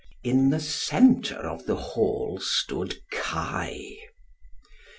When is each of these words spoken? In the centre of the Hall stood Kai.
In 0.23 0.49
the 0.49 0.59
centre 0.59 1.47
of 1.47 1.67
the 1.67 1.75
Hall 1.75 2.39
stood 2.41 2.97
Kai. 3.11 3.97